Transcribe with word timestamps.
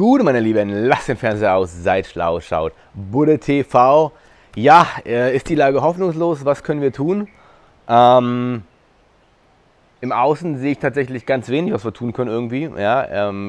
gut, 0.00 0.22
meine 0.22 0.40
Lieben? 0.40 0.86
Lasst 0.86 1.08
den 1.08 1.18
Fernseher 1.18 1.56
aus, 1.56 1.74
seid 1.82 2.06
schlau, 2.06 2.40
schaut. 2.40 2.72
Budde 2.94 3.38
TV. 3.38 4.12
Ja, 4.56 4.86
äh, 5.04 5.36
ist 5.36 5.50
die 5.50 5.54
Lage 5.54 5.82
hoffnungslos? 5.82 6.46
Was 6.46 6.62
können 6.62 6.80
wir 6.80 6.90
tun? 6.90 7.28
Ähm, 7.86 8.62
Im 10.00 10.12
Außen 10.12 10.56
sehe 10.56 10.72
ich 10.72 10.78
tatsächlich 10.78 11.26
ganz 11.26 11.50
wenig, 11.50 11.74
was 11.74 11.84
wir 11.84 11.92
tun 11.92 12.14
können 12.14 12.30
irgendwie. 12.30 12.70
Ja, 12.78 13.28
ähm, 13.28 13.48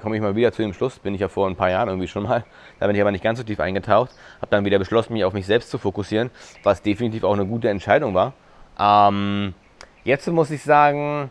komme 0.00 0.16
ich 0.16 0.22
mal 0.22 0.34
wieder 0.34 0.50
zu 0.50 0.62
dem 0.62 0.72
Schluss. 0.72 0.98
Bin 0.98 1.14
ich 1.14 1.20
ja 1.20 1.28
vor 1.28 1.46
ein 1.46 1.56
paar 1.56 1.68
Jahren 1.68 1.90
irgendwie 1.90 2.08
schon 2.08 2.22
mal. 2.22 2.44
Da 2.80 2.86
bin 2.86 2.96
ich 2.96 3.02
aber 3.02 3.12
nicht 3.12 3.22
ganz 3.22 3.38
so 3.38 3.44
tief 3.44 3.60
eingetaucht. 3.60 4.12
Habe 4.40 4.48
dann 4.48 4.64
wieder 4.64 4.78
beschlossen, 4.78 5.12
mich 5.12 5.24
auf 5.24 5.34
mich 5.34 5.44
selbst 5.44 5.68
zu 5.68 5.76
fokussieren, 5.76 6.30
was 6.62 6.80
definitiv 6.80 7.22
auch 7.22 7.34
eine 7.34 7.44
gute 7.44 7.68
Entscheidung 7.68 8.14
war. 8.14 8.32
Ähm, 8.80 9.52
jetzt 10.04 10.26
muss 10.26 10.50
ich 10.50 10.62
sagen, 10.62 11.30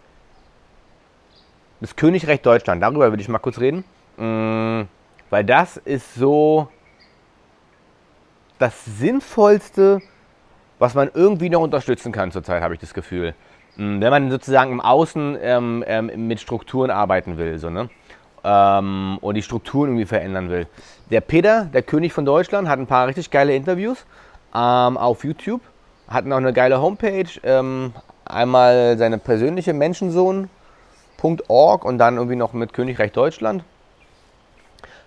das 1.82 1.96
Königreich 1.96 2.43
Deutschland, 2.43 2.84
darüber 2.84 3.09
würde 3.09 3.23
ich 3.23 3.27
mal 3.27 3.39
kurz 3.39 3.59
reden. 3.59 3.84
Mm, 4.18 4.84
weil 5.30 5.44
das 5.44 5.78
ist 5.78 6.16
so 6.16 6.70
das 8.58 8.86
Sinnvollste, 8.86 10.02
was 10.80 10.94
man 10.94 11.10
irgendwie 11.14 11.50
noch 11.50 11.62
unterstützen 11.62 12.12
kann 12.12 12.32
zurzeit, 12.32 12.62
habe 12.62 12.73
ich 12.73 12.80
das 12.80 12.94
Gefühl. 12.94 13.34
Mm, 13.76 14.02
wenn 14.02 14.09
man 14.09 14.32
sozusagen 14.32 14.72
im 14.72 14.82
Außen 14.82 15.38
ähm, 15.42 15.84
ähm, 15.88 16.28
mit 16.28 16.40
Strukturen 16.40 16.92
arbeiten 16.92 17.38
will, 17.38 17.59
so, 17.59 17.70
ne? 17.70 17.90
Ähm, 18.44 19.18
und 19.22 19.36
die 19.36 19.42
Strukturen 19.42 19.90
irgendwie 19.90 20.06
verändern 20.06 20.50
will. 20.50 20.68
Der 21.09 21.22
Peter, 21.22 21.66
der 21.66 21.82
König 21.82 22.14
von 22.14 22.26
Deutschland, 22.26 22.68
hat 22.68 22.80
ein 22.80 22.88
paar 22.88 23.08
richtig 23.08 23.32
geile 23.32 23.56
Interviews 23.56 24.06
ähm, 24.54 24.98
auf 24.98 25.23
YouTube. 25.23 25.62
Hat 26.08 26.26
noch 26.26 26.38
eine 26.38 26.54
geile 26.54 26.80
Homepage. 26.80 27.26
Ähm, 27.44 27.94
einmal 28.23 28.98
seine 28.98 29.18
persönliche 29.18 29.73
Menschensohn.org 29.73 31.84
und 31.84 31.98
dann 31.98 32.18
irgendwie 32.18 32.36
noch 32.36 32.54
mit 32.54 32.73
Königreich 32.73 33.12
Deutschland. 33.12 33.64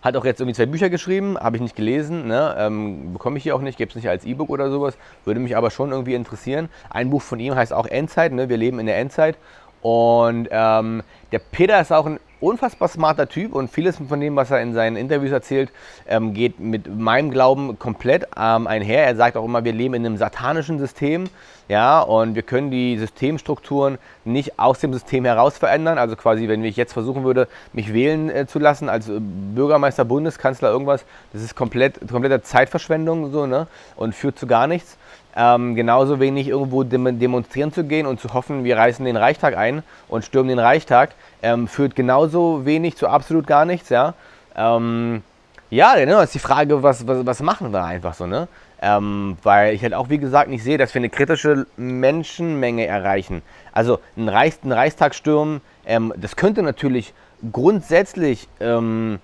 Hat 0.03 0.17
auch 0.17 0.25
jetzt 0.25 0.41
irgendwie 0.41 0.55
zwei 0.55 0.67
Bücher 0.67 0.91
geschrieben, 0.91 1.37
habe 1.39 1.57
ich 1.57 1.63
nicht 1.63 1.77
gelesen, 1.77 2.29
ne? 2.29 2.55
ähm, 2.59 3.13
bekomme 3.13 3.39
ich 3.39 3.43
hier 3.43 3.57
auch 3.57 3.61
nicht, 3.61 3.79
gebe 3.79 3.89
es 3.89 3.97
nicht 3.97 4.09
als 4.09 4.25
E-Book 4.25 4.49
oder 4.49 4.71
sowas, 4.71 4.97
würde 5.25 5.41
mich 5.41 5.57
aber 5.57 5.71
schon 5.71 5.91
irgendwie 5.91 6.15
interessieren. 6.15 6.69
Ein 6.91 7.11
Buch 7.11 7.23
von 7.23 7.41
ihm 7.41 7.55
heißt 7.55 7.73
auch 7.73 7.87
Endzeit, 7.87 8.33
ne? 8.33 8.49
wir 8.49 8.57
leben 8.57 8.79
in 8.79 8.87
der 8.87 8.99
Endzeit. 8.99 9.37
Und 9.83 10.49
ähm, 10.51 11.03
der 11.33 11.39
Peter 11.39 11.81
ist 11.81 11.93
auch 11.93 12.07
ein 12.07 12.19
unfassbar 12.41 12.89
smarter 12.89 13.29
Typ 13.29 13.55
und 13.55 13.71
vieles 13.71 13.97
von 13.97 14.21
dem, 14.21 14.37
was 14.37 14.51
er 14.51 14.61
in 14.61 14.75
seinen 14.75 14.97
Interviews 14.97 15.33
erzählt, 15.33 15.71
ähm, 16.07 16.35
geht 16.35 16.61
mit 16.61 16.95
meinem 16.95 17.31
Glauben 17.31 17.79
komplett 17.79 18.29
ähm, 18.37 18.67
einher. 18.67 19.05
Er 19.05 19.17
sagt 19.17 19.37
auch 19.37 19.45
immer, 19.45 19.65
wir 19.65 19.73
leben 19.73 19.95
in 19.95 20.07
einem 20.07 20.17
satanischen 20.17 20.79
System, 20.79 21.25
ja, 21.69 22.01
und 22.01 22.35
wir 22.35 22.43
können 22.43 22.71
die 22.71 22.97
Systemstrukturen 22.97 23.99
nicht 24.25 24.59
aus 24.59 24.79
dem 24.79 24.93
System 24.95 25.27
heraus 25.27 25.59
verändern. 25.59 25.99
Also 25.99 26.17
quasi, 26.17 26.49
wenn 26.49 26.65
ich 26.65 26.77
jetzt 26.77 26.95
versuchen 26.95 27.25
würde, 27.25 27.47
mich 27.75 27.93
wählen 27.93 28.31
äh, 28.31 28.47
zu 28.47 28.59
lassen 28.59 28.89
als 28.89 29.09
äh, 29.09 29.19
Bürgermeister, 29.21 30.05
Bundeskanzler, 30.07 30.71
irgendwas, 30.71 31.05
das 31.33 31.43
ist 31.43 31.55
komplett, 31.55 32.01
komplette 32.11 32.43
Zeitverschwendung 32.43 33.31
so, 33.33 33.47
ne, 33.47 33.67
und 33.97 34.15
führt 34.15 34.39
zu 34.39 34.47
gar 34.47 34.67
nichts. 34.67 34.97
Ähm, 35.41 35.77
genauso 35.77 36.19
wenig 36.19 36.49
irgendwo 36.49 36.83
demonstrieren 36.83 37.73
zu 37.73 37.85
gehen 37.85 38.07
und 38.07 38.19
zu 38.19 38.35
hoffen, 38.35 38.65
wir 38.65 38.77
reißen 38.77 39.05
den 39.05 39.17
Reichstag 39.17 39.57
ein 39.57 39.85
und 40.09 40.25
stürmen 40.25 40.49
den 40.49 40.59
Reichstag, 40.59 41.11
ähm, 41.43 41.69
führt 41.69 41.95
genauso 41.95 42.67
wenig 42.67 42.97
zu 42.97 43.07
absolut 43.07 43.47
gar 43.47 43.65
nichts, 43.65 43.89
ja. 43.89 44.15
Ähm, 44.57 45.23
ja, 45.71 45.95
genau, 45.95 46.23
ist 46.23 46.35
die 46.35 46.41
Frage, 46.41 46.83
was, 46.83 47.07
was, 47.07 47.25
was 47.25 47.41
machen 47.41 47.73
wir 47.73 47.85
einfach 47.85 48.15
so, 48.15 48.27
ne? 48.27 48.49
Ähm, 48.83 49.37
weil 49.45 49.75
ich 49.75 49.83
halt 49.85 49.95
auch, 49.95 50.09
wie 50.09 50.19
gesagt, 50.19 50.51
nicht 50.51 50.65
sehe, 50.65 50.77
dass 50.77 50.93
wir 50.93 50.99
eine 50.99 51.09
kritische 51.09 51.67
Menschenmenge 51.77 52.87
erreichen. 52.87 53.43
Also 53.73 54.01
ein, 54.17 54.29
Reichs-, 54.29 54.65
ein 54.65 54.73
Reichstag 54.73 55.15
stürmen, 55.15 55.61
ähm, 55.87 56.13
das 56.17 56.35
könnte 56.35 56.65
natürlich 56.65 57.15
grundsätzlich 57.53 58.49
ähm, 58.59 59.21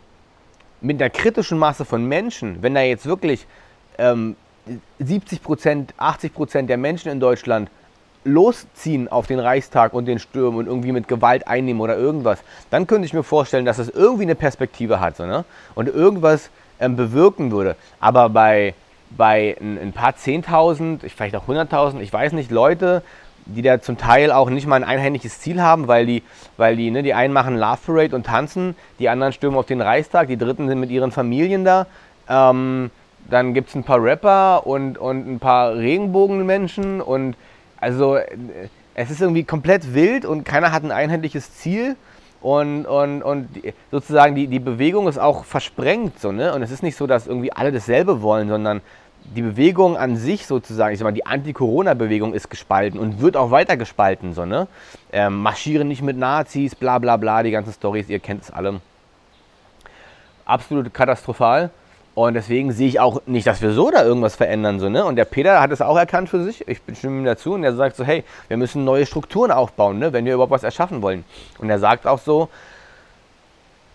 mit 0.81 1.03
einer 1.03 1.11
kritischen 1.11 1.59
Masse 1.59 1.85
von 1.85 2.05
Menschen, 2.05 2.63
wenn 2.63 2.75
da 2.75 2.83
jetzt 2.83 3.07
wirklich 3.07 3.49
ähm, 3.99 4.37
70 4.99 5.43
Prozent, 5.43 5.95
80 5.97 6.35
Prozent 6.35 6.71
der 6.71 6.77
Menschen 6.77 7.11
in 7.11 7.21
Deutschland 7.21 7.71
losziehen 8.25 9.09
auf 9.09 9.27
den 9.27 9.39
Reichstag 9.39 9.93
und 9.93 10.07
den 10.07 10.19
Sturm 10.19 10.57
und 10.57 10.67
irgendwie 10.67 10.93
mit 10.93 11.09
Gewalt 11.09 11.47
einnehmen 11.47 11.81
oder 11.81 11.97
irgendwas, 11.97 12.39
dann 12.71 12.87
könnte 12.87 13.07
ich 13.07 13.13
mir 13.13 13.23
vorstellen, 13.23 13.67
dass 13.67 13.77
das 13.77 13.91
irgendwie 13.91 14.23
eine 14.23 14.35
Perspektive 14.35 15.01
hat 15.01 15.17
so, 15.17 15.27
ne? 15.27 15.45
und 15.75 15.89
irgendwas 15.89 16.49
ähm, 16.81 16.97
bewirken 16.97 17.53
würde. 17.53 17.77
Aber 18.01 18.31
bei, 18.31 18.75
bei 19.11 19.57
ein, 19.61 19.79
ein 19.79 19.93
paar 19.93 20.17
Zehntausend, 20.17 21.03
vielleicht 21.03 21.37
auch 21.37 21.47
hunderttausend, 21.47 22.03
ich 22.03 22.13
weiß 22.13 22.33
nicht, 22.33 22.51
Leute, 22.51 23.03
die 23.47 23.61
da 23.61 23.81
zum 23.83 23.99
Teil 23.99 24.33
auch 24.33 24.49
nicht 24.49 24.67
mal 24.67 24.77
ein 24.77 24.85
einheitliches 24.85 25.41
Ziel 25.41 25.61
haben, 25.61 25.87
weil 25.87 26.07
die, 26.07 26.23
weil 26.57 26.77
die, 26.77 26.91
ne, 26.91 27.03
die 27.03 27.13
einen 27.13 27.35
machen 27.35 27.59
Love 27.59 27.79
Parade 27.85 28.17
und 28.17 28.25
tanzen, 28.25 28.75
die 28.99 29.11
anderen 29.11 29.35
stürmen 29.35 29.59
auf 29.59 29.67
den 29.67 29.83
Reichstag, 29.83 30.29
die 30.29 30.39
dritten 30.39 30.67
sind 30.67 30.81
mit 30.81 30.91
ihren 30.91 31.13
Familien 31.13 31.65
da. 31.65 31.87
Ähm, 32.27 32.91
dann 33.31 33.55
gibt 33.55 33.71
es 33.71 33.75
ein 33.75 33.85
paar 33.85 34.03
Rapper 34.03 34.67
und, 34.67 34.99
und 34.99 35.27
ein 35.27 35.39
paar 35.39 35.75
Regenbogenmenschen 35.75 37.01
und 37.01 37.37
also 37.81 38.19
es 38.95 39.11
ist 39.11 39.21
irgendwie 39.21 39.45
komplett 39.45 39.95
wild 39.95 40.25
und 40.25 40.45
keiner 40.45 40.73
hat 40.73 40.85
ein 40.85 40.93
einheitliches 40.93 41.55
Ziel 41.57 41.97
und, 42.41 42.87
und, 42.87 43.23
und 43.23 43.49
sozusagen 43.91 44.35
die, 44.35 44.47
die 44.47 44.59
Bewegung 44.59 45.09
ist 45.09 45.19
auch 45.19 45.45
versprengt 45.45 46.21
so, 46.21 46.31
ne? 46.31 46.55
Und 46.55 46.63
es 46.63 46.71
ist 46.71 46.83
nicht 46.83 46.97
so, 46.97 47.07
dass 47.07 47.27
irgendwie 47.27 47.53
alle 47.53 47.73
dasselbe 47.73 48.21
wollen, 48.21 48.49
sondern 48.49 48.83
die 49.35 49.41
Bewegung 49.41 49.97
an 49.97 50.17
sich 50.17 50.47
sozusagen, 50.47 50.93
ich 50.93 50.99
sag 50.99 51.05
mal, 51.05 51.13
die 51.13 51.25
Anti-Corona-Bewegung 51.25 52.35
ist 52.35 52.51
gespalten 52.51 53.01
und 53.01 53.21
wird 53.21 53.39
auch 53.39 53.51
weiter 53.51 53.79
gespalten, 53.79 54.35
so, 54.35 54.45
ne? 54.45 54.69
Ähm, 55.13 55.39
marschieren 55.41 55.89
nicht 55.89 56.03
mit 56.03 56.19
Nazis, 56.19 56.75
bla 56.75 56.99
bla 56.99 57.17
bla, 57.17 57.43
die 57.43 57.51
ganzen 57.51 57.73
Stories, 57.73 58.11
ihr 58.11 58.21
kennt 58.21 58.43
es 58.43 58.51
alle. 58.51 58.81
Absolut 60.45 60.93
katastrophal. 60.93 61.71
Und 62.15 62.35
deswegen 62.35 62.71
sehe 62.71 62.87
ich 62.87 63.01
auch 63.01 63.23
nicht, 63.27 63.47
dass 63.47 63.61
wir 63.61 63.73
so 63.73 63.91
da 63.91 64.05
irgendwas 64.05 64.37
verändern. 64.37 64.79
So, 64.79 64.89
ne? 64.89 65.05
Und 65.05 65.17
der 65.17 65.25
Peter 65.25 65.61
hat 65.61 65.73
es 65.73 65.83
auch 65.83 65.97
erkannt 65.97 66.29
für 66.29 66.45
sich. 66.45 66.67
Ich 66.69 66.81
stimme 66.97 67.19
ihm 67.19 67.25
dazu. 67.25 67.55
Und 67.55 67.65
er 67.65 67.75
sagt 67.75 67.97
so, 67.97 68.05
hey, 68.05 68.23
wir 68.47 68.57
müssen 68.57 68.85
neue 68.85 69.05
Strukturen 69.05 69.51
aufbauen, 69.51 69.99
ne? 69.99 70.13
wenn 70.13 70.25
wir 70.25 70.35
überhaupt 70.35 70.53
was 70.53 70.63
erschaffen 70.63 71.03
wollen. 71.03 71.25
Und 71.59 71.71
er 71.71 71.81
sagt 71.81 72.07
auch 72.07 72.21
so, 72.21 72.49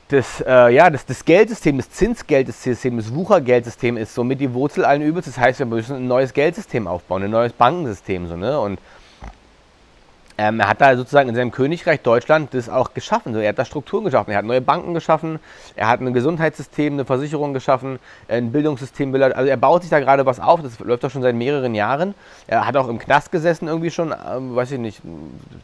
das, 0.10 0.44
äh, 0.46 0.74
ja, 0.74 0.90
das, 0.90 1.06
das 1.06 1.24
Geldsystem, 1.24 1.78
das 1.78 1.92
Zinsgeldsystem, 1.92 2.98
das 2.98 3.14
Wuchergeldsystem 3.14 3.96
ist 3.96 4.14
somit 4.14 4.42
die 4.42 4.54
Wurzel 4.54 4.84
allen 4.84 5.02
Übels. 5.02 5.28
Das 5.28 5.38
heißt, 5.38 5.60
wir 5.60 5.66
müssen 5.68 5.96
ein 5.96 6.08
neues 6.08 6.34
Geldsystem 6.34 6.88
aufbauen, 6.88 7.24
ein 7.24 7.32
neues 7.32 7.54
Bankensystem. 7.54 8.28
So, 8.28 8.36
ne? 8.36 8.60
Und 8.60 8.80
ähm, 10.40 10.62
er 10.62 10.70
hat 10.70 10.80
da 10.80 10.96
sozusagen 10.96 11.28
in 11.28 11.36
seinem 11.36 11.52
Königreich 11.52 12.00
Deutschland 12.00 12.54
das 12.54 12.70
auch 12.70 12.94
geschaffen. 12.94 13.36
er 13.36 13.50
hat 13.50 13.60
da 13.60 13.66
Strukturen 13.66 14.06
geschaffen. 14.06 14.32
Er 14.32 14.38
hat 14.38 14.46
neue 14.46 14.62
Banken 14.62 14.94
geschaffen. 14.94 15.40
Er 15.76 15.90
hat 15.90 16.00
ein 16.00 16.14
Gesundheitssystem, 16.14 16.94
eine 16.94 17.04
Versicherung 17.04 17.54
geschaffen, 17.54 18.00
ein 18.30 18.54
Bildungssystem. 18.54 19.14
Also 19.14 19.50
er 19.50 19.58
baut 19.58 19.82
sich 19.82 19.92
da 19.92 20.00
gerade 20.00 20.26
was 20.26 20.40
auf. 20.40 20.62
Das 20.62 20.80
läuft 20.80 21.04
doch 21.04 21.12
schon 21.12 21.24
seit 21.24 21.36
mehreren 21.36 21.76
Jahren. 21.76 22.16
Er 22.48 22.66
hat 22.66 22.78
auch 22.78 22.88
im 22.88 23.00
Knast 23.00 23.34
gesessen, 23.34 23.68
irgendwie 23.68 23.92
schon, 23.92 24.14
ähm, 24.14 24.56
weiß 24.56 24.72
ich 24.72 24.80
nicht, 24.80 25.02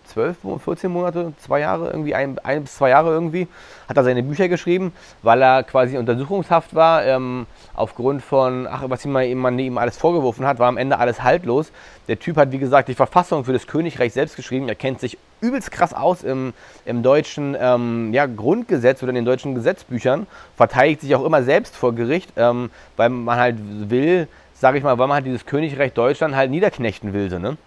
12, 0.08 0.36
14 0.62 0.92
Monate, 0.92 1.32
zwei 1.38 1.62
Jahre, 1.62 1.92
irgendwie 1.92 2.14
ein, 2.14 2.38
ein 2.40 2.64
bis 2.64 2.76
zwei 2.76 2.90
Jahre 2.90 3.12
irgendwie. 3.12 3.48
Hat 3.88 3.96
er 3.96 4.04
seine 4.04 4.24
Bücher 4.24 4.50
geschrieben, 4.50 4.92
weil 5.22 5.42
er 5.42 5.64
quasi 5.64 5.98
untersuchungshaft 5.98 6.76
war. 6.76 7.06
Ähm, 7.06 7.46
aufgrund 7.76 8.24
von, 8.24 8.68
ach, 8.70 8.84
was 8.88 9.06
man 9.06 9.58
ihm 9.58 9.78
alles 9.78 9.96
vorgeworfen 9.96 10.46
hat, 10.46 10.60
war 10.60 10.68
am 10.68 10.76
Ende 10.76 11.00
alles 11.00 11.24
haltlos. 11.24 11.72
Der 12.10 12.20
Typ 12.20 12.36
hat, 12.38 12.52
wie 12.52 12.60
gesagt, 12.60 12.90
die 12.90 12.94
Verfassung 12.94 13.46
für 13.46 13.54
das 13.54 13.68
Königreich 13.68 14.14
selbst 14.14 14.36
geschrieben. 14.36 14.65
Er 14.70 14.76
kennt 14.76 15.00
sich 15.00 15.18
übelst 15.42 15.72
krass 15.72 15.94
aus 15.94 16.24
im, 16.24 16.54
im 16.86 17.04
deutschen 17.04 17.56
ähm, 17.60 18.14
ja, 18.14 18.26
Grundgesetz 18.26 19.04
oder 19.04 19.10
in 19.10 19.16
den 19.16 19.26
deutschen 19.26 19.56
Gesetzbüchern. 19.56 20.28
Verteidigt 20.56 21.02
sich 21.02 21.16
auch 21.16 21.26
immer 21.26 21.44
selbst 21.44 21.76
vor 21.76 21.94
Gericht, 21.94 22.34
ähm, 22.36 22.70
weil 22.98 23.10
man 23.10 23.38
halt 23.38 23.58
will, 23.60 24.28
sage 24.54 24.78
ich 24.78 24.84
mal, 24.84 24.98
weil 24.98 25.08
man 25.08 25.16
halt 25.16 25.26
dieses 25.26 25.46
Königreich 25.46 25.94
Deutschland 25.94 26.36
halt 26.36 26.52
niederknechten 26.52 27.14
will. 27.14 27.30
So, 27.30 27.40
ne? 27.40 27.58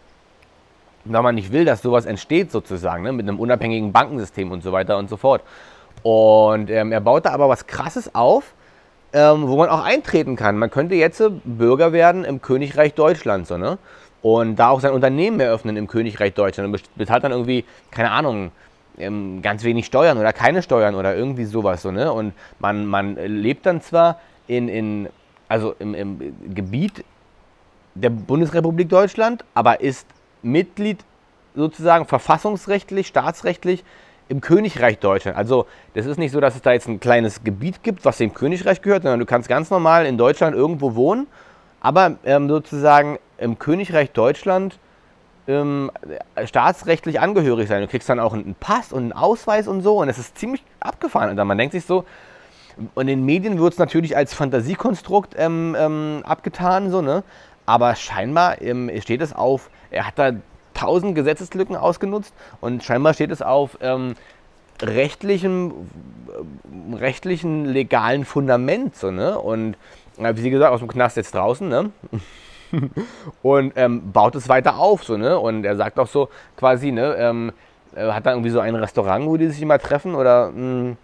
Weil 1.05 1.23
man 1.23 1.35
nicht 1.35 1.53
will, 1.53 1.65
dass 1.65 1.83
sowas 1.83 2.07
entsteht 2.07 2.51
sozusagen, 2.51 3.03
ne? 3.03 3.13
mit 3.13 3.29
einem 3.29 3.39
unabhängigen 3.39 3.93
Bankensystem 3.93 4.51
und 4.51 4.63
so 4.63 4.73
weiter 4.73 4.99
und 4.99 5.09
so 5.09 5.17
fort. 5.17 5.43
Und 6.03 6.71
ähm, 6.71 6.93
er 6.93 7.01
baut 7.01 7.27
da 7.27 7.31
aber 7.31 7.49
was 7.49 7.67
Krasses 7.67 8.15
auf, 8.15 8.55
ähm, 9.13 9.49
wo 9.49 9.57
man 9.57 9.69
auch 9.69 9.85
eintreten 9.85 10.37
kann. 10.37 10.59
Man 10.59 10.71
könnte 10.71 10.95
jetzt 10.95 11.23
Bürger 11.45 11.93
werden 11.93 12.25
im 12.25 12.43
Königreich 12.43 12.95
Deutschland. 12.95 13.47
So, 13.47 13.57
ne? 13.57 13.79
Und 14.23 14.57
da 14.57 14.71
auch 14.71 14.81
sein 14.81 14.93
Unternehmen 14.93 15.41
eröffnen 15.41 15.77
im 15.77 15.87
Königreich 15.87 16.35
Deutschland 16.35 16.73
und 16.73 16.97
bezahlt 16.97 17.25
dann 17.25 17.33
irgendwie, 17.33 17.65
keine 17.91 18.11
Ahnung, 18.11 18.51
ähm, 18.99 19.43
ganz 19.43 19.63
wenig 19.65 19.87
Steuern 19.87 20.19
oder 20.19 20.33
keine 20.33 20.63
Steuern 20.63 20.95
oder 20.95 21.15
irgendwie 21.15 21.45
sowas. 21.45 21.83
So, 21.83 21.91
ne? 21.91 22.13
Und 22.13 22.33
man, 22.59 22.87
man 22.87 23.17
lebt 23.17 23.67
dann 23.67 23.81
zwar 23.81 24.21
in, 24.47 24.69
in 24.69 25.09
also 25.49 25.75
im, 25.79 25.95
im 25.95 26.19
Gebiet 26.55 27.05
der 27.95 28.11
Bundesrepublik 28.11 28.89
Deutschland, 28.89 29.45
aber 29.55 29.81
ist 29.81 30.07
Mitglied 30.43 30.99
sozusagen 31.55 32.07
verfassungsrechtlich, 32.07 33.07
staatsrechtlich 33.07 33.85
im 34.29 34.41
Königreich 34.41 34.99
Deutschland. 34.99 35.37
Also 35.37 35.67
das 35.95 36.07
ist 36.07 36.19
nicht 36.19 36.33
so, 36.33 36.41
dass 36.41 36.55
es 36.55 36.63
da 36.63 36.73
jetzt 36.73 36.87
ein 36.87 37.01
kleines 37.01 37.43
Gebiet 37.43 37.83
gibt, 37.83 38.05
was 38.05 38.19
dem 38.19 38.35
Königreich 38.35 38.83
gehört, 38.83 39.03
sondern 39.03 39.21
du 39.21 39.27
kannst 39.27 39.49
ganz 39.49 39.71
normal 39.71 40.07
in 40.07 40.19
Deutschland 40.19 40.55
irgendwo 40.55 40.95
wohnen, 40.95 41.27
aber 41.81 42.17
ähm, 42.25 42.49
sozusagen 42.49 43.19
im 43.39 43.59
Königreich 43.59 44.11
Deutschland 44.13 44.79
ähm, 45.47 45.91
staatsrechtlich 46.45 47.21
angehörig 47.21 47.69
sein. 47.69 47.81
Du 47.81 47.89
kriegst 47.89 48.09
dann 48.09 48.21
auch 48.21 48.35
einen 48.35 48.55
Pass 48.59 48.93
und 48.93 49.03
einen 49.05 49.13
Ausweis 49.13 49.67
und 49.69 49.83
so 49.83 49.99
und 49.99 50.09
es 50.09 50.19
ist 50.19 50.37
ziemlich 50.37 50.63
abgefahren. 50.81 51.31
Und 51.31 51.37
dann 51.37 51.47
man 51.47 51.57
denkt 51.57 51.73
sich 51.73 51.87
so, 51.87 52.05
Und 52.95 53.03
in 53.03 53.07
den 53.07 53.25
Medien 53.25 53.59
wird 53.59 53.73
es 53.73 53.79
natürlich 53.79 54.17
als 54.17 54.35
Fantasiekonstrukt 54.35 55.35
ähm, 55.37 55.77
ähm, 55.79 56.23
abgetan, 56.25 56.91
so, 56.91 57.01
ne? 57.03 57.25
Aber 57.67 57.95
scheinbar 57.97 58.63
ähm, 58.63 58.91
steht 59.01 59.21
es 59.21 59.33
auf, 59.33 59.71
er 59.91 60.07
hat 60.07 60.19
da 60.19 60.33
tausend 60.75 61.15
Gesetzeslücken 61.15 61.77
ausgenutzt 61.77 62.33
und 62.61 62.85
scheinbar 62.85 63.15
steht 63.15 63.31
es 63.31 63.43
auf 63.43 63.79
ähm, 63.81 64.15
rechtlichem, 64.81 65.73
äh, 66.93 66.97
rechtlichen, 66.97 67.65
legalen 67.65 68.25
Fundament, 68.25 68.97
so, 68.97 69.11
ne? 69.11 69.39
Und 69.39 69.77
wie 70.19 70.41
sie 70.41 70.51
gesagt, 70.51 70.73
aus 70.73 70.81
dem 70.81 70.89
Knast 70.89 71.17
jetzt 71.17 71.35
draußen, 71.35 71.69
ne? 71.69 71.91
und 73.43 73.73
ähm, 73.77 74.13
baut 74.13 74.35
es 74.35 74.49
weiter 74.49 74.79
auf, 74.79 75.05
so, 75.05 75.17
ne? 75.17 75.39
Und 75.39 75.65
er 75.65 75.77
sagt 75.77 75.99
auch 75.99 76.07
so 76.07 76.29
quasi, 76.57 76.93
ne, 76.93 77.15
ähm, 77.19 77.53
hat 77.97 78.27
dann 78.27 78.35
irgendwie 78.35 78.51
so 78.51 78.61
ein 78.61 78.75
Restaurant, 78.75 79.27
wo 79.27 79.37
die 79.37 79.49
sich 79.49 79.63
immer 79.63 79.79
treffen 79.79 80.15
oder 80.15 80.51
mh, 80.51 80.57
hm, 80.57 80.97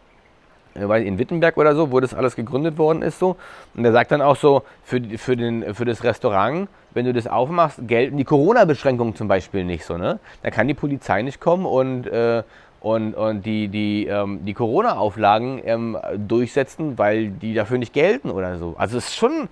in 0.74 1.18
Wittenberg 1.18 1.56
oder 1.56 1.74
so, 1.74 1.92
wo 1.92 2.00
das 2.00 2.14
alles 2.14 2.36
gegründet 2.36 2.78
worden 2.78 3.02
ist, 3.02 3.18
so. 3.18 3.36
Und 3.74 3.84
er 3.84 3.92
sagt 3.92 4.10
dann 4.10 4.20
auch 4.20 4.36
so, 4.36 4.62
für, 4.82 5.00
für, 5.18 5.36
den, 5.36 5.74
für 5.74 5.84
das 5.84 6.02
Restaurant, 6.02 6.68
wenn 6.92 7.04
du 7.04 7.12
das 7.12 7.26
aufmachst, 7.26 7.78
gelten 7.86 8.16
die 8.16 8.24
Corona-Beschränkungen 8.24 9.14
zum 9.14 9.28
Beispiel 9.28 9.64
nicht, 9.64 9.84
so, 9.84 9.96
ne? 9.96 10.18
Da 10.42 10.50
kann 10.50 10.68
die 10.68 10.74
Polizei 10.74 11.22
nicht 11.22 11.40
kommen 11.40 11.64
und 11.64 12.06
äh, 12.06 12.42
und, 12.84 13.14
und 13.14 13.46
die, 13.46 13.68
die, 13.68 14.06
ähm, 14.06 14.44
die 14.44 14.52
Corona-Auflagen 14.52 15.62
ähm, 15.64 15.96
durchsetzen, 16.18 16.98
weil 16.98 17.28
die 17.28 17.54
dafür 17.54 17.78
nicht 17.78 17.94
gelten 17.94 18.30
oder 18.30 18.58
so. 18.58 18.74
Also 18.76 18.98
es 18.98 19.06
ist 19.06 19.16
schon, 19.16 19.48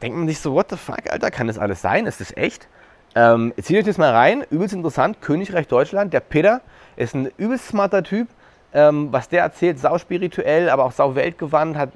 denkt 0.00 0.16
man 0.16 0.26
sich 0.26 0.38
so, 0.40 0.54
what 0.54 0.70
the 0.70 0.76
fuck, 0.76 1.10
Alter, 1.10 1.30
kann 1.30 1.46
das 1.46 1.58
alles 1.58 1.82
sein? 1.82 2.06
Ist 2.06 2.22
das 2.22 2.34
echt? 2.34 2.66
Ähm, 3.14 3.52
zieht 3.60 3.76
euch 3.76 3.84
das 3.84 3.98
mal 3.98 4.12
rein, 4.12 4.46
übelst 4.50 4.72
interessant, 4.72 5.20
Königreich 5.20 5.68
Deutschland, 5.68 6.14
der 6.14 6.20
Peter 6.20 6.62
ist 6.96 7.14
ein 7.14 7.30
übelst 7.36 7.68
smarter 7.68 8.02
Typ, 8.02 8.28
ähm, 8.72 9.08
was 9.10 9.28
der 9.28 9.42
erzählt, 9.42 9.78
sau 9.78 9.98
spirituell, 9.98 10.70
aber 10.70 10.86
auch 10.86 10.92
sau 10.92 11.14
weltgewandt, 11.14 11.76
hat, 11.76 11.90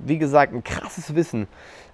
wie 0.00 0.18
gesagt, 0.18 0.52
ein 0.52 0.64
krasses 0.64 1.14
Wissen. 1.14 1.46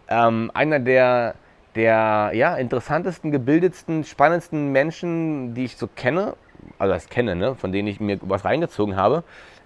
Ähm, 0.08 0.50
einer 0.54 0.78
der, 0.78 1.34
der 1.74 2.30
ja, 2.32 2.56
interessantesten, 2.56 3.30
gebildetsten, 3.30 4.04
spannendsten 4.04 4.72
Menschen, 4.72 5.52
die 5.52 5.66
ich 5.66 5.76
so 5.76 5.86
kenne 5.86 6.32
also 6.78 6.94
das 6.94 7.08
kenne, 7.08 7.36
ne, 7.36 7.54
von 7.54 7.72
denen 7.72 7.88
ich 7.88 8.00
mir 8.00 8.18
was 8.22 8.44
reingezogen 8.44 8.96
habe. 8.96 9.22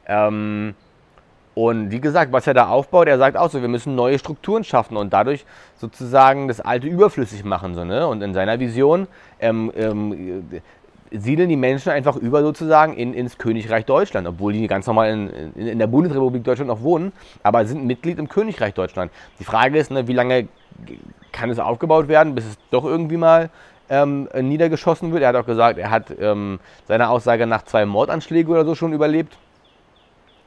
Ähm, 0.07 0.75
und 1.55 1.93
wie 1.93 2.01
gesagt, 2.01 2.33
was 2.33 2.47
er 2.47 2.55
da 2.55 2.67
aufbaut, 2.67 3.07
er 3.07 3.19
sagt 3.19 3.37
auch 3.37 3.49
so, 3.49 3.61
wir 3.61 3.69
müssen 3.69 3.95
neue 3.95 4.19
Strukturen 4.19 4.65
schaffen 4.65 4.97
und 4.97 5.13
dadurch 5.13 5.45
sozusagen 5.77 6.49
das 6.49 6.61
Alte 6.61 6.89
überflüssig 6.89 7.45
machen. 7.45 7.75
So, 7.75 7.85
ne? 7.85 8.07
Und 8.09 8.23
in 8.23 8.35
seiner 8.35 8.59
Vision 8.59 9.07
ähm, 9.39 9.73
ähm, 9.77 10.49
siedeln 11.13 11.49
die 11.49 11.57
Menschen 11.57 11.93
einfach 11.93 12.17
über 12.17 12.43
sozusagen 12.43 12.95
in, 12.95 13.15
ins 13.15 13.39
Königreich 13.39 13.85
Deutschland, 13.85 14.27
obwohl 14.27 14.53
die 14.53 14.67
ganz 14.67 14.87
normal 14.87 15.11
in, 15.11 15.29
in, 15.55 15.67
in, 15.69 15.79
der 15.79 15.87
Bundesrepublik 15.87 16.43
Deutschland 16.43 16.69
noch 16.69 16.83
wohnen, 16.83 17.13
aber 17.45 17.65
sind 17.67 17.87
Mitglied 17.87 18.19
im 18.19 18.29
Königreich 18.29 18.75
Deutschland. 18.75 19.13
Die 19.39 19.45
Frage 19.45 19.79
ist, 19.79 19.93
ne, 19.93 20.09
wie 20.09 20.13
lange 20.13 20.49
kann 21.31 21.51
es 21.51 21.61
aufgebaut 21.61 22.09
werden, 22.09 22.35
bis 22.35 22.47
es 22.47 22.59
doch 22.73 22.85
irgendwie 22.85 23.17
mal 23.17 23.51
ähm, 23.89 24.29
niedergeschossen 24.35 25.13
wird. 25.13 25.23
Er 25.23 25.29
hat 25.31 25.37
auch 25.37 25.47
gesagt, 25.47 25.79
er 25.79 25.91
hat 25.91 26.07
ähm, 26.19 26.61
seiner 26.87 27.11
Aussage 27.11 27.47
nach 27.47 27.63
zwei 27.63 27.87
Mordanschläge 27.87 28.51
oder 28.51 28.65
so 28.65 28.75
schon 28.75 28.93
überlebt, 28.93 29.37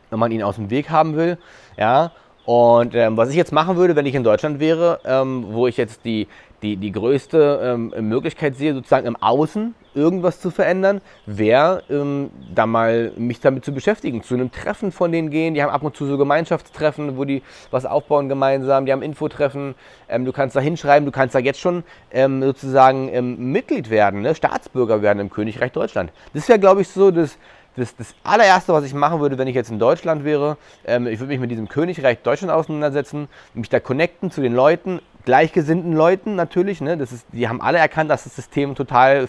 wenn 0.09 0.19
man 0.19 0.31
ihn 0.31 0.43
aus 0.43 0.55
dem 0.55 0.69
Weg 0.69 0.89
haben 0.89 1.15
will. 1.15 1.37
Ja, 1.77 2.11
und 2.47 2.95
ähm, 2.95 3.17
was 3.17 3.29
ich 3.29 3.35
jetzt 3.35 3.51
machen 3.51 3.75
würde, 3.75 3.97
wenn 3.97 4.05
ich 4.05 4.15
in 4.15 4.23
Deutschland 4.23 4.61
wäre, 4.61 5.01
ähm, 5.03 5.47
wo 5.49 5.67
ich 5.67 5.75
jetzt 5.75 6.05
die, 6.05 6.27
die, 6.61 6.77
die 6.77 6.93
größte 6.93 7.59
ähm, 7.61 7.93
Möglichkeit 8.07 8.55
sehe, 8.55 8.73
sozusagen 8.73 9.05
im 9.05 9.17
Außen 9.17 9.75
irgendwas 9.93 10.39
zu 10.39 10.49
verändern, 10.49 11.01
wäre, 11.25 11.83
ähm, 11.89 12.29
da 12.55 12.65
mal 12.65 13.11
mich 13.17 13.41
damit 13.41 13.65
zu 13.65 13.73
beschäftigen, 13.73 14.23
zu 14.23 14.33
einem 14.33 14.49
Treffen 14.49 14.93
von 14.93 15.11
denen 15.11 15.29
gehen. 15.29 15.55
Die 15.55 15.61
haben 15.61 15.71
ab 15.71 15.83
und 15.83 15.97
zu 15.97 16.05
so 16.05 16.17
Gemeinschaftstreffen, 16.17 17.17
wo 17.17 17.25
die 17.25 17.41
was 17.69 17.85
aufbauen 17.85 18.29
gemeinsam. 18.29 18.85
Die 18.85 18.93
haben 18.93 19.01
Infotreffen. 19.01 19.75
Ähm, 20.07 20.23
du 20.23 20.31
kannst 20.31 20.55
da 20.55 20.61
hinschreiben, 20.61 21.05
du 21.05 21.11
kannst 21.11 21.35
da 21.35 21.39
jetzt 21.39 21.59
schon 21.59 21.83
ähm, 22.11 22.41
sozusagen 22.41 23.51
Mitglied 23.51 23.89
werden, 23.89 24.21
ne? 24.21 24.35
Staatsbürger 24.35 25.01
werden 25.01 25.19
im 25.19 25.29
Königreich 25.29 25.73
Deutschland. 25.73 26.13
Das 26.33 26.47
wäre, 26.47 26.59
glaube 26.59 26.79
ich, 26.79 26.87
so 26.87 27.11
das, 27.11 27.37
das, 27.77 27.95
das, 27.95 28.15
allererste, 28.23 28.73
was 28.73 28.83
ich 28.83 28.93
machen 28.93 29.19
würde, 29.19 29.37
wenn 29.37 29.47
ich 29.47 29.55
jetzt 29.55 29.69
in 29.69 29.79
Deutschland 29.79 30.23
wäre, 30.23 30.57
ähm, 30.85 31.07
ich 31.07 31.19
würde 31.19 31.29
mich 31.29 31.39
mit 31.39 31.51
diesem 31.51 31.69
Königreich 31.69 32.19
Deutschland 32.23 32.51
auseinandersetzen, 32.51 33.29
mich 33.53 33.69
da 33.69 33.79
connecten 33.79 34.31
zu 34.31 34.41
den 34.41 34.53
Leuten, 34.53 34.99
gleichgesinnten 35.25 35.93
Leuten 35.93 36.35
natürlich. 36.35 36.81
Ne? 36.81 36.97
Das 36.97 37.11
ist, 37.11 37.27
die 37.31 37.47
haben 37.47 37.61
alle 37.61 37.77
erkannt, 37.77 38.09
dass 38.09 38.23
das 38.23 38.35
System 38.35 38.75
total 38.75 39.27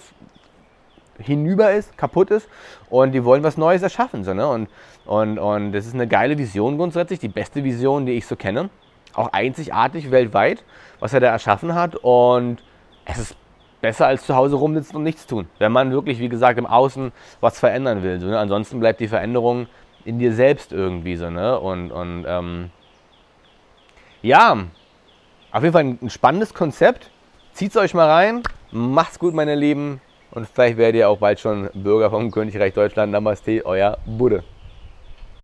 hinüber 1.18 1.72
ist, 1.72 1.96
kaputt 1.98 2.30
ist 2.30 2.48
und 2.90 3.12
die 3.12 3.24
wollen 3.24 3.42
was 3.42 3.56
Neues 3.56 3.82
erschaffen. 3.82 4.24
So, 4.24 4.34
ne? 4.34 4.48
und, 4.48 4.68
und, 5.04 5.38
und 5.38 5.72
das 5.72 5.86
ist 5.86 5.94
eine 5.94 6.06
geile 6.06 6.38
Vision 6.38 6.76
grundsätzlich, 6.76 7.18
die 7.18 7.28
beste 7.28 7.64
Vision, 7.64 8.06
die 8.06 8.12
ich 8.12 8.26
so 8.26 8.36
kenne. 8.36 8.70
Auch 9.14 9.32
einzigartig 9.32 10.10
weltweit, 10.10 10.64
was 11.00 11.12
er 11.12 11.20
da 11.20 11.28
erschaffen 11.28 11.74
hat. 11.74 11.96
Und 11.96 12.62
es 13.04 13.18
ist 13.18 13.36
besser 13.80 14.06
als 14.06 14.26
zu 14.26 14.34
Hause 14.34 14.56
rumsitzen 14.56 14.96
und 14.96 15.02
nichts 15.02 15.26
tun. 15.26 15.48
Wenn 15.58 15.72
man 15.72 15.92
wirklich, 15.92 16.18
wie 16.18 16.28
gesagt, 16.28 16.58
im 16.58 16.66
Außen 16.66 17.12
was 17.40 17.58
verändern 17.58 18.02
will. 18.02 18.20
So, 18.20 18.26
ne? 18.26 18.38
Ansonsten 18.38 18.80
bleibt 18.80 19.00
die 19.00 19.08
Veränderung 19.08 19.66
in 20.04 20.18
dir 20.18 20.32
selbst 20.32 20.72
irgendwie 20.72 21.16
so. 21.16 21.30
Ne? 21.30 21.58
Und, 21.58 21.90
und 21.90 22.24
ähm, 22.26 22.70
ja, 24.22 24.56
auf 25.52 25.62
jeden 25.62 25.72
Fall 25.72 25.84
ein 25.84 26.10
spannendes 26.10 26.54
Konzept. 26.54 27.10
Zieht 27.52 27.70
es 27.70 27.76
euch 27.76 27.94
mal 27.94 28.08
rein. 28.08 28.42
Macht's 28.70 29.18
gut, 29.18 29.34
meine 29.34 29.54
Lieben. 29.54 30.00
Und 30.30 30.46
vielleicht 30.46 30.76
werdet 30.76 30.96
ihr 30.96 31.08
auch 31.08 31.18
bald 31.18 31.40
schon 31.40 31.70
Bürger 31.74 32.10
vom 32.10 32.30
Königreich 32.30 32.74
Deutschland. 32.74 33.12
Namaste, 33.12 33.64
euer 33.64 33.98
Budde. 34.06 34.44